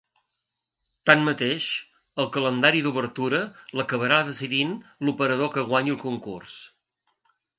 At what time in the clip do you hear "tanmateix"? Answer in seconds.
1.09-1.67